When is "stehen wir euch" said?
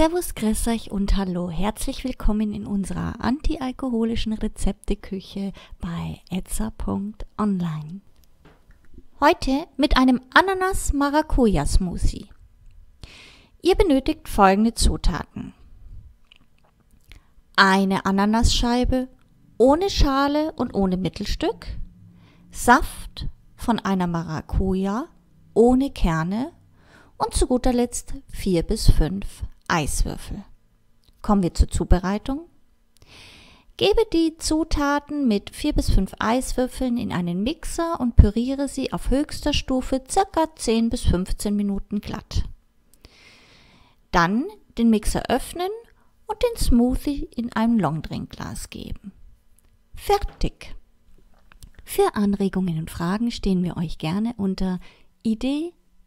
53.30-53.98